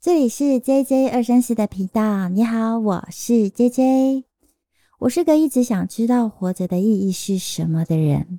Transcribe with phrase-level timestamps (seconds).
[0.00, 2.28] 这里是 J J 二三四的频道。
[2.28, 4.24] 你好，我是 J J。
[5.00, 8.38] 我是个一直想知道活着的意义是什么的人，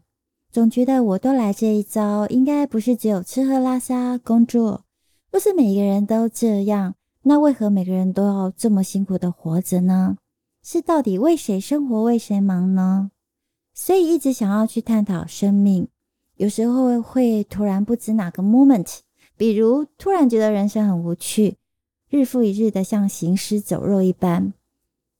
[0.49, 4.85] 总觉得我都来这一招，应该不是只有吃喝拉撒工作。
[5.29, 10.15] 不是每个人都这样，那为何每个人都要这么辛苦的活着呢？
[10.63, 13.11] 是到底为谁生活，为谁忙呢？
[13.73, 15.89] 所以一直想要去探讨生命，
[16.37, 18.99] 有时候会突然不知哪个 moment。
[19.39, 21.55] 比如突然觉得人生很无趣，
[22.09, 24.51] 日复一日的像行尸走肉一般，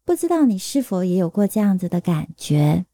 [0.04, 2.86] 不知道你是否也有过这样子的感觉？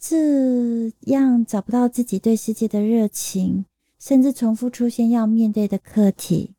[0.00, 3.66] 这样找不到自己对世界的热情，
[3.98, 6.54] 甚至重复出现要面对的课题。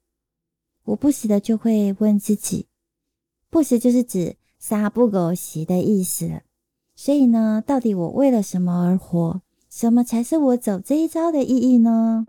[0.85, 2.67] 我不时的就会问自己，
[3.49, 6.43] 不时就是指杀不狗席的意思。
[6.95, 9.41] 所以呢，到底我为了什么而活？
[9.71, 12.27] 什么才是我走这一招的意义呢？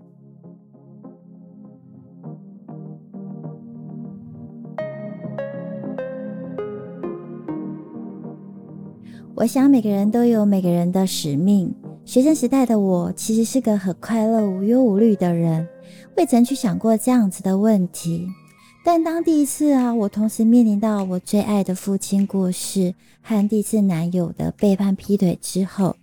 [9.41, 11.73] 我想每个人都有每个人的使命。
[12.05, 15.65] 学生时代的我其实是个很快乐、无忧无虑的人，
[16.17, 18.27] 未曾去想过这样子的问题。
[18.85, 25.95] 但当第一次啊，我同时面临到我最爱的父亲过世和第一次男友的背叛劈腿之后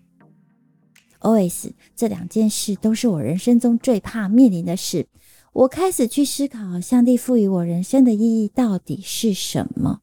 [1.19, 5.07] ，OS 这两件事都是我人生中最怕面临的事。
[5.51, 9.99] 我开始去思考，上帝赋予我人生的意义到底是什么。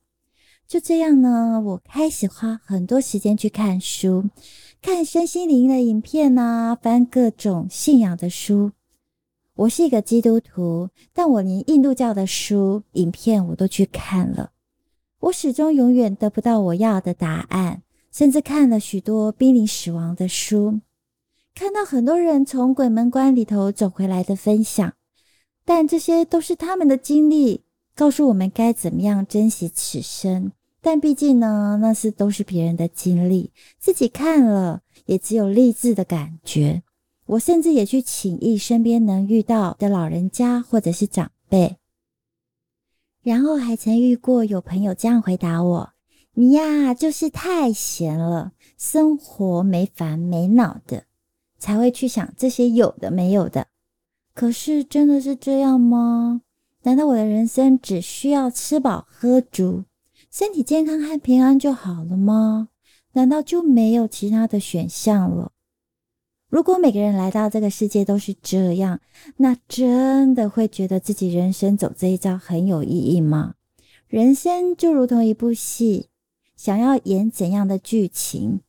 [0.73, 4.31] 就这样呢，我开始花很多时间去看书，
[4.81, 8.73] 看身心灵的影片啊，翻各种信仰的书。
[9.55, 14.53] 我是一个基督徒，但我连印度教的书、影片我都去看了。
[15.21, 20.81] 我始终永远得不到我要的答案，甚至看了许多濒临死亡的书，
[21.55, 24.95] 看到很多人从鬼门关里头走回来的分享，
[25.67, 27.65] 但这些都是他们的经历，
[27.95, 30.53] 告诉我们该怎么样珍惜此生。
[30.83, 36.83] 但毕竟呢，那是都是别人的经历，自己看了也只有励志的感觉。
[37.25, 41.77] 我甚至也去请意身边能遇到的老人家或者是长辈，
[43.23, 45.93] 然后还曾遇过有朋友这样回答我
[46.35, 51.05] ：“你呀，就是太闲了，生活没烦没恼的，
[51.59, 53.69] 才会去想这些有的没有的。”
[54.35, 56.43] 可是真的是这样吗？
[56.83, 59.85] 难道我的人生只需要吃饱喝足？
[60.33, 62.71] 身体健康和平安就好了吗？
[63.13, 65.53] 难道就没有其他的选项了？
[66.49, 68.99] 如果每个人来到这个世界都是这样，
[69.37, 73.57] 那真的会觉得自己人生走这一招很有意义吗？
[74.09, 76.09] 人生就如同一部戏，
[76.57, 78.61] 想要演怎样的剧情，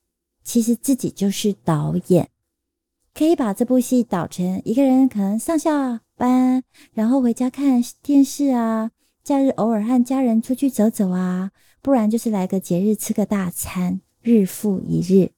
[0.43, 2.29] 其实自己就是导演，
[3.13, 8.91] 可以把这部戏导成一个人可能上下班，然后回家看电视啊。
[9.23, 11.51] 假日偶尔和家人出去走走啊，
[11.81, 15.31] 不然就是来个节日吃个大餐，日复一日。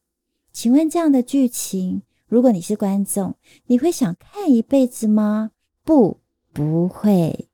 [0.52, 3.36] 请问这样的剧情，如果你是观众，
[3.68, 5.52] 你会想看一辈子吗？
[5.84, 6.18] 不，
[6.52, 7.48] 不会，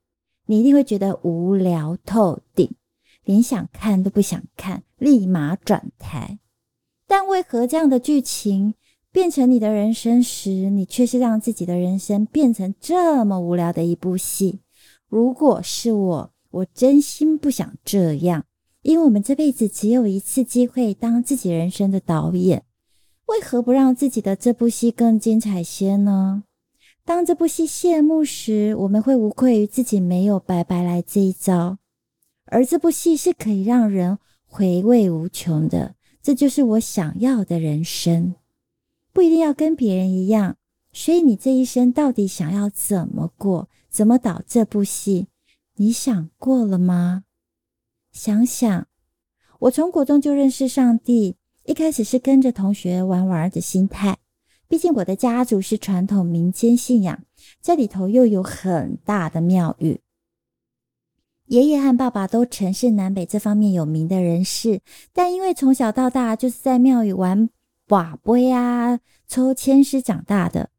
[0.46, 2.72] 你一定会觉得无聊透顶，
[3.26, 6.40] 连想看都不想看，立马转台。
[7.08, 8.76] 但为何这样的剧情
[9.12, 14.62] 变成你的人生时，你却是让自己的人生变成这么无聊的一部戏？
[15.12, 18.46] 如果是我，我真心不想这样，
[18.82, 22.64] 因为我们这辈子只有一次机会当自己人生的导演，
[23.26, 26.46] 为何不让自己的这部戏更精彩些呢？
[27.04, 31.78] 当这部戏谢幕时，我们会无愧于自己没有白白来这一招，
[32.46, 34.18] 而这部戏是可以让人
[34.48, 38.36] 回味无穷的，这就是我想要的人生，
[39.12, 40.56] 不一定要跟别人一样。
[40.94, 43.68] 所以你这一生到底想要怎么过？
[43.92, 45.28] 怎么导这部戏？
[45.76, 47.26] 你想过了吗？
[48.14, 48.88] 想想，
[49.60, 51.36] 我从国中就认识上帝，
[51.66, 54.18] 一开始是跟着同学玩玩的心态。
[54.70, 57.24] 毕竟我的家族是传统民间信仰，
[57.62, 60.00] 这里头又有很大的庙宇。
[61.48, 64.80] 爷爷和爸爸都曾是南北这方面有名的人士，
[65.12, 67.50] 但因为从小到大就是在庙宇玩
[67.88, 70.70] 把杯啊、抽签师长大的。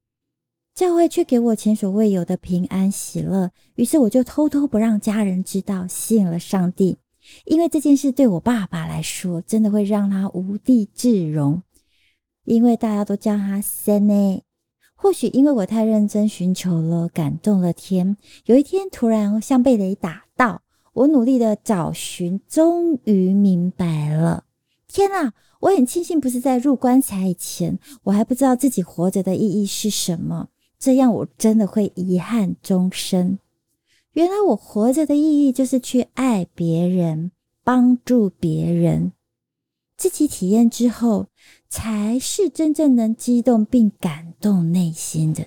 [0.75, 6.97] 教会却给我前所未有的平安喜乐，于是我就偷偷不让家人知道信了上帝，
[7.45, 11.63] 因为这件事对我爸爸来说真的会让他无地自容，
[12.45, 14.43] 因为大家都叫他 s 呢。
[14.95, 18.17] 或许因为我太认真寻求了，感动了天。
[18.47, 20.63] 有一天突然像被雷打到，
[20.95, 24.45] 我努力的找寻，终于明白了。
[24.87, 25.35] 天啊！
[25.61, 30.49] 我很庆幸不是在入棺材以前，我还不知道自己活着的意义是什么。
[30.83, 33.39] 这样我真的会遗憾终生。
[34.15, 37.31] 原来我活着的意义就是去爱别人，
[37.63, 39.13] 帮助别人。
[39.97, 41.29] 自己体验之后，
[41.69, 45.47] 才是真正能激动并感动内心的。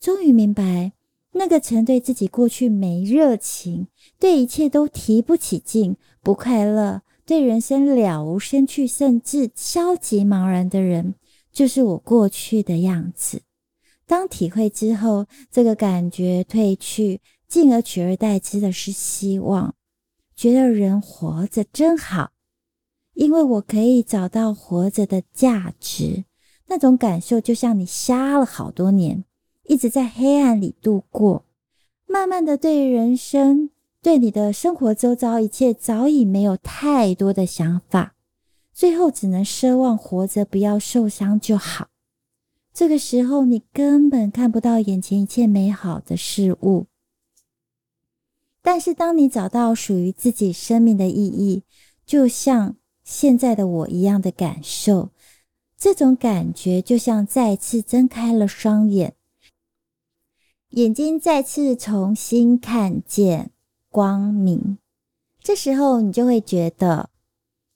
[0.00, 0.92] 终于明白，
[1.32, 3.88] 那个曾对自己过去没热情、
[4.18, 11.16] 对一切都提不起劲、不快乐、对人生了无生趣，甚至消极茫然的人，
[11.52, 13.42] 就是我过去的样子。
[14.06, 17.20] 当体会之后，这个感觉褪去。
[17.46, 19.76] 进而取而代之的是希望，
[20.34, 22.32] 觉得人活着真好，
[23.12, 26.24] 因为我可以找到活着的价值。
[26.66, 29.24] 那种感受就像你瞎了好多年，
[29.64, 31.44] 一直在黑暗里度过，
[32.06, 33.70] 慢慢的对人生、
[34.02, 38.16] 对你的生活周遭一切早已没有太多的想法，
[38.72, 41.90] 最后只能奢望活着不要受伤就好。
[42.74, 46.86] 这个时候，你根本看不到眼前一切美好的事物。
[48.60, 51.62] 但是，当你找到属于自己生命的意义，
[52.04, 52.74] 就像
[53.04, 55.10] 现在的我一样的感受，
[55.78, 59.14] 这种感觉就像再次睁开了双眼，
[60.70, 63.52] 眼睛再次重新看见
[63.88, 64.78] 光明。
[65.40, 67.10] 这时候，你就会觉得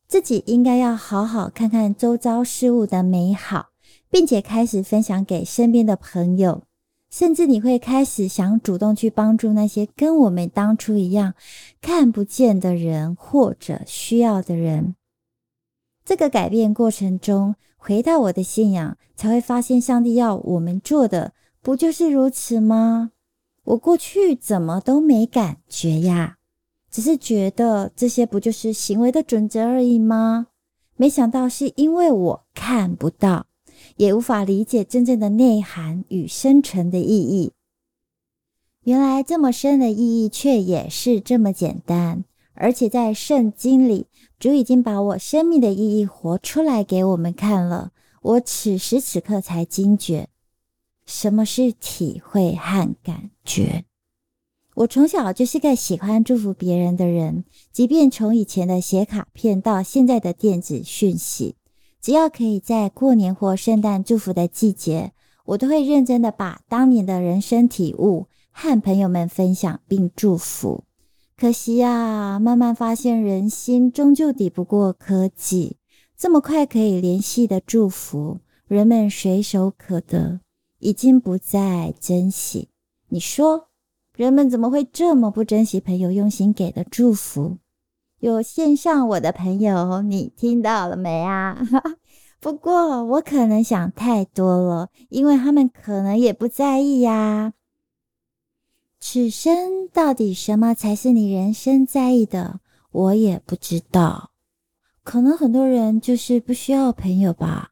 [0.08, 3.68] 自己应该要好好看看周遭事物的美好，
[4.10, 6.62] 并且开始分享给身边的朋友。
[7.10, 11.32] 甚至你会开始想主动去帮助那些跟我们当初一样
[11.80, 14.94] 看不见的人或者需要的人。
[16.04, 21.32] 这个改变过程中，回到我的信仰，才会发现上帝要我们做的
[21.62, 23.12] 不就是如此吗？
[23.64, 26.36] 我过去怎么都没感觉呀，
[26.90, 30.48] 只是觉得这些不就是行为的准则而已吗？
[30.96, 33.47] 没想到是因为我看不到。
[33.98, 37.52] 也无法理解真正的内涵与深沉的意义。
[38.84, 42.24] 原来这么深的意义，却也是这么简单。
[42.54, 44.06] 而且在圣经里，
[44.38, 47.92] 主已经把我生命的意义活出来给我们看了。
[48.22, 50.28] 我此时此刻才惊觉，
[51.06, 53.84] 什么是体会和感觉。
[54.74, 61.56] 我从小就是个喜欢祝福别人的人，即便从以前的写卡片到现在的电子讯息。
[62.00, 65.12] 只要可以在过年或圣诞祝福的季节，
[65.44, 70.84] 我都会认真的把当年的人生体悟和朋友们分享并祝福。
[71.36, 75.76] 可惜啊，慢慢发现人心终究抵不过科技，
[76.16, 80.40] 这么快可以联系的祝福，人们随手可得，
[80.80, 82.68] 已经不再珍惜。
[83.08, 83.68] 你说，
[84.16, 87.58] 人们怎么会这么不珍惜朋友用心给的祝福？
[88.20, 91.56] 有线上我的朋友，你听到了没啊？
[92.40, 97.52] 不过我可能想太多了，因为他们可能也不在意呀。
[98.98, 102.60] 此生到底什么才是你人生在意的？
[102.90, 104.32] 我也不知道。
[105.04, 107.70] 可能很多人就是不需要朋友吧，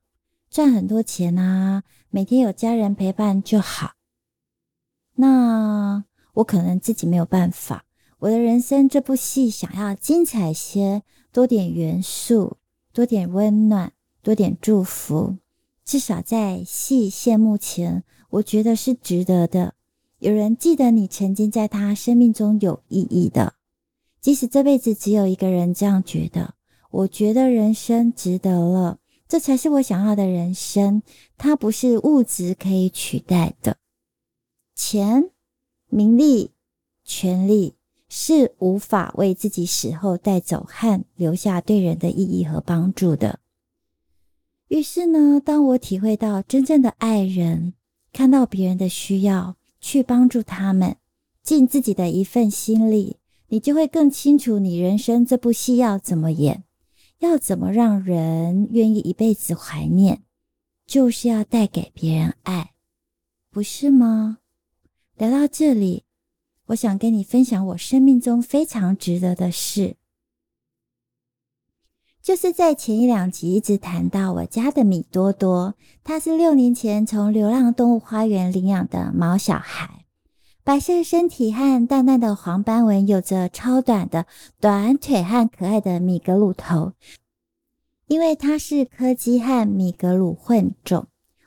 [0.48, 3.94] 赚很多钱啊，每天有家人陪伴就好。
[5.16, 6.04] 那
[6.34, 7.85] 我可能自己没有办法。
[8.20, 12.56] 我的人生这部戏想要精彩些，多点元素，
[12.92, 13.92] 多点温暖，
[14.22, 15.36] 多点祝福。
[15.84, 19.74] 至少在戏谢幕前，我觉得是值得的。
[20.18, 23.54] 有人记得你曾经在他生命中有意义的，
[24.20, 26.54] 即使这辈子只有一个人这样觉得，
[26.90, 28.98] 我觉得人生值得了。
[29.28, 31.02] 这才是我想要的人生。
[31.36, 33.76] 它不是物质可以取代的，
[34.74, 35.30] 钱、
[35.88, 36.52] 名利、
[37.04, 37.75] 权利。
[38.08, 43.40] 是无法为自己死后带走和留下对人的意义和帮助的。
[44.68, 47.74] 于是呢，当我体会到真正的爱人，
[48.12, 50.96] 看到别人的需要，去帮助他们，
[51.42, 56.64] 尽自己的一份心力，你就会更清楚你人生这部戏要怎么演，
[57.18, 60.22] 要怎么让人愿意一辈子怀念，
[60.86, 62.72] 就是要带给别人爱，
[63.50, 64.38] 不是吗？
[65.16, 66.05] 聊到这里。
[66.66, 69.94] 我想跟你分享我生命中非常值得的事，
[72.20, 80.04] 就是在前一两集一直谈到我家的米多多，它是六年前从流浪动物花园领养的毛小孩，
[80.64, 84.26] 白色身体和淡淡的黄斑纹，有着超短的
[84.58, 86.94] 短腿和可爱的米格鲁头，
[88.08, 91.06] 因为它是柯基和米格鲁混种。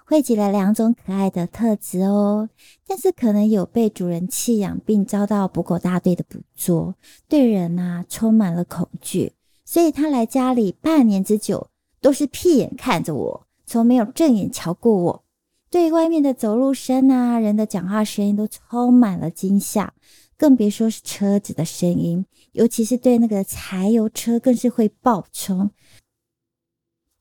[0.10, 2.50] 汇集了两种可爱的特质哦，
[2.88, 6.96] 但是可能有被主人弃养并遭到捕狗大队的捕捉，
[7.28, 11.68] 对人呐充满了恐惧，所以他来家里半年之久
[12.02, 15.24] 都是屁眼看着我，从没有正眼瞧过我。
[15.70, 19.94] 对外面的走路声啊，人的讲话声音都充满了惊吓，
[20.36, 25.70] 更别说是车子的声音，尤其是对那个柴油车更是会爆冲。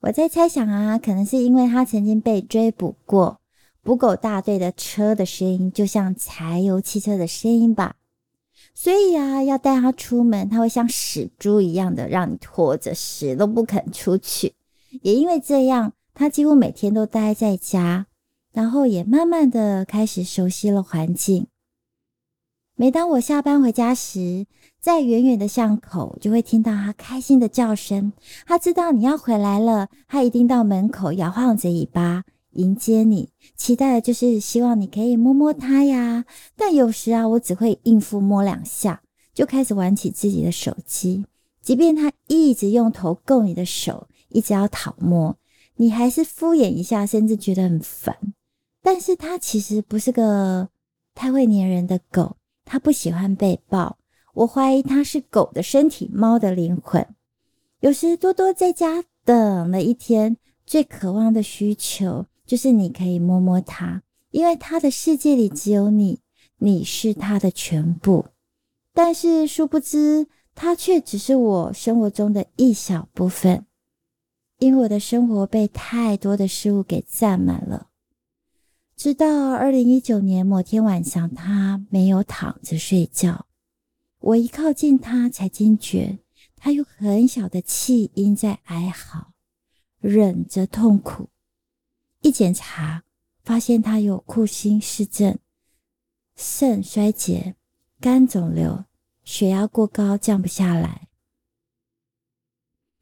[0.01, 3.41] 我在猜想啊，可能是因为他曾经被追捕过，
[3.81, 7.97] 捕狗大队的车的声音就像柴油汽车的声音吧。
[8.73, 14.53] 所以啊，要带他出门，他会像死猪一样的让你拖着，死都不肯出去。
[15.01, 18.07] 也因为这样，他几乎每天都待在家，
[18.53, 21.47] 然后也慢慢的开始熟悉了环境。
[22.75, 24.45] 每当我下班回家时，
[24.81, 28.13] 在远远的巷口就会听到它开心的叫声。
[28.45, 36.25] 它知道你要回来了，它一定到门口摇晃着尾巴迎接你，期待的就是希望你可以摸摸它呀。
[36.55, 39.01] 但有时啊，我只会应付摸两下，
[39.33, 41.25] 就开始玩起自己的手机。
[41.61, 45.37] 即便它一直用头够你的手，一直要讨摸，
[45.75, 48.15] 你还是敷衍一下，甚至觉得很烦。
[48.81, 50.69] 但是它其实不是个
[51.13, 53.98] 太会粘人的狗，它不喜欢被抱。
[54.33, 57.05] 我怀疑他是狗的身体，猫的灵魂。
[57.81, 66.19] 有时多多在家等了一天，最渴望的需求就是你可以摸摸他，因为他的世界里只有你，
[66.57, 68.25] 你是他的全部。
[68.93, 73.65] 但是殊不知，他却只是我生活中的一小部分，
[74.57, 77.87] 因为我的生活被太多的事物给占满了。
[78.97, 83.45] 直到二零一九年某天晚上，他没有躺着睡觉。
[84.19, 86.19] 我一靠近他，才惊觉
[86.57, 89.31] 他有很小的气音在哀嚎，
[89.99, 91.29] 忍着痛苦。
[92.21, 93.03] 一检查，
[93.43, 95.39] 发现他有库欣氏症、
[96.35, 97.55] 肾衰竭、
[98.01, 98.83] 肝肿瘤、
[99.23, 101.07] 血压过高降不下来。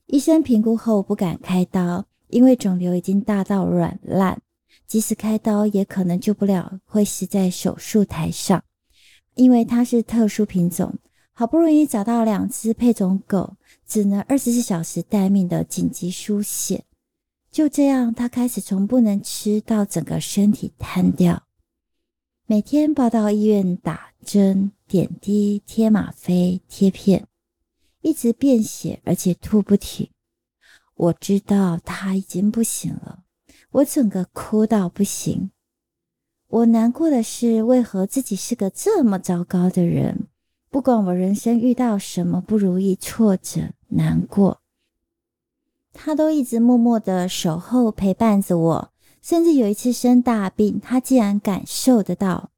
[0.05, 4.39] 医生评估后不敢开刀，因为肿瘤已经大到软烂，
[4.85, 8.63] 即使开刀也可能救不了，会死在手术台上。
[9.33, 10.95] 因为它是特殊品种。
[11.39, 16.83] 好不容易找到两只配种狗，只能二十四小时待命的紧急输血。
[17.51, 21.43] 就这样，他开始从不能吃到整个身体瘫掉，
[22.47, 27.27] 每天抱到医院打针、点滴、贴吗啡、贴片，
[28.01, 30.09] 一直便血，而且吐不停。
[30.95, 33.19] 我知道他已经不行了，
[33.69, 35.51] 我整个哭到不行。
[36.47, 40.29] 我难过的是，为何自己是个这么糟糕的人？
[40.77, 44.61] 不管我人生遇到什么不如意、挫折、难过，
[45.91, 48.91] 他都一直默默的守候、陪伴着我。
[49.19, 52.51] 甚至有一次生大病，他竟然感受得到，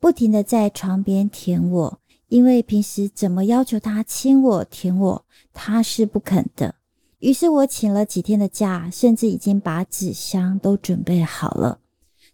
[0.00, 2.00] 不停的在床边舔我。
[2.26, 6.74] 因为平时怎么要求他亲我、舔我，他是不肯的。
[7.20, 11.78] 于是我请了几天的假，甚至已经把纸箱都准备好了，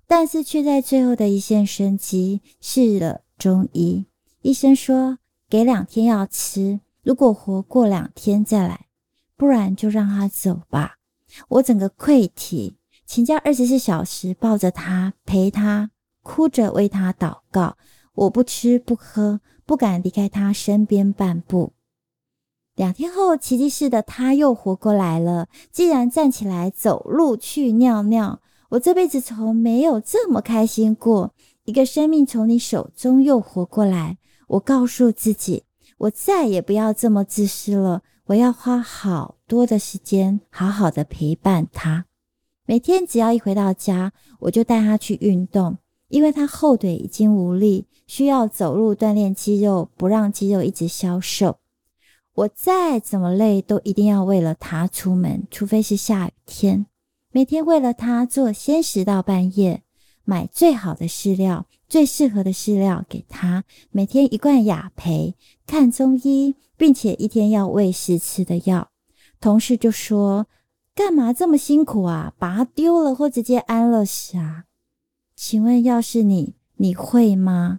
[0.07, 4.07] 但是却在最后的一线生机试了中医。
[4.47, 5.19] 医生说
[5.51, 8.87] ：“给两天药吃，如果活过两天再来，
[9.37, 10.99] 不然就让他走吧。”
[11.59, 15.91] 我整个溃体，请假二十四小时，抱着他陪他，
[16.23, 17.77] 哭着为他祷告。
[18.15, 21.73] 我不吃不喝，不敢离开他身边半步。
[22.77, 28.41] 两天后，奇迹似的，他又活过来了，竟然站起来走路去尿尿。
[28.69, 31.35] 我这辈子从没有这么开心过，
[31.65, 34.19] 一个生命从你手中又活过来。
[34.47, 35.65] 我告诉自己，
[35.99, 38.03] 我再也不要这么自私了。
[38.27, 42.07] 我要花好多的时间，好好的陪伴他。
[42.65, 51.59] 每天只要一回到家，我就带他去运动，因为他后腿已经无力，需要走路锻炼肌肉，不让肌肉一直消瘦。
[52.35, 56.87] 我再怎么累，都一定要为了他出门，除非是下雨天。
[57.31, 59.83] 每天为了他做鲜食到半夜，
[60.27, 61.65] 买最好的饲料。
[61.89, 65.37] 最适合的饲料给他，每天一罐雅培，
[65.69, 68.91] 看中医，并且一天要喂食吃的药。
[69.41, 70.49] 同事就说
[70.97, 72.35] ：“干嘛这么辛苦啊？
[72.41, 74.65] 把它丢了或直接安乐死啊？”
[75.37, 77.79] 请问，要是你，你会吗？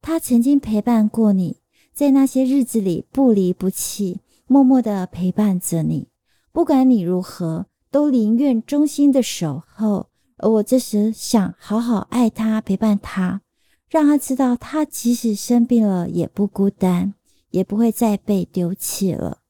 [0.00, 1.58] 他曾经陪伴过你，
[1.92, 6.08] 在那些日子里不离不弃，默默的陪伴着你，
[6.50, 10.08] 不管你如何，都宁愿忠心的守候。
[10.38, 13.42] 而我这时想好好爱他，陪伴他，
[13.88, 17.14] 让他知道他即使生病了也不孤单，
[17.50, 19.42] 也不会再被丢弃了。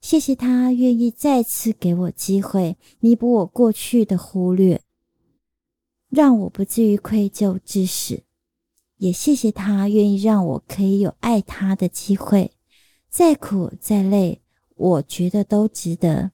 [0.00, 4.82] 谢谢他愿意再次给我机会，弥补我过去的忽略，
[6.08, 8.24] 让我不至于愧疚致死。
[8.96, 12.52] 也谢谢他愿意让我可以有爱他的机会，
[13.10, 14.40] 再苦再累，
[14.76, 16.30] 我觉得都值得。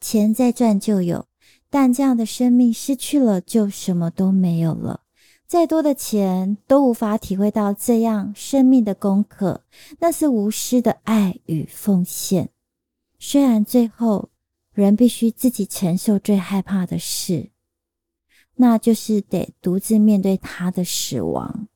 [0.00, 1.26] 钱再赚就有。
[1.74, 5.00] 但这样的生命失去了，就什么都没有了。
[5.44, 9.64] 再多的钱都无法体会到这样生命的功课，
[9.98, 12.50] 那是无私的爱与奉献。
[13.18, 14.30] 虽然最后
[14.72, 17.50] 人必须自己承受最害怕的事，
[18.54, 21.66] 那就是得独自面对他的死亡。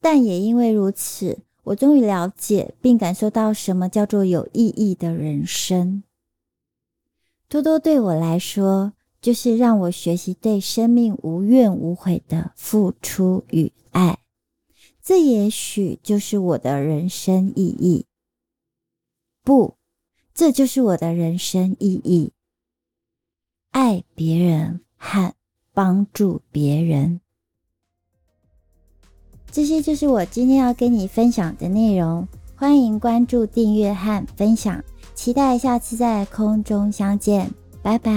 [0.00, 6.02] 但也因为如此，我终于了解并感受到什么叫做有意义的人生。
[7.50, 14.20] 多多对我来说，就是让我学习对生命无怨无悔的付出与爱。
[15.02, 18.06] 这也许就是我的人生意义。
[19.42, 19.74] 不，
[20.32, 22.30] 这就是我的人生意义：
[23.72, 25.34] 爱别人和
[25.72, 27.20] 帮助别人。
[29.50, 34.84] 这些就是我今天要跟你分享的内容，欢迎关注、订阅和分享，
[35.20, 37.50] 期待下次在空中相见，
[37.82, 38.10] 拜拜。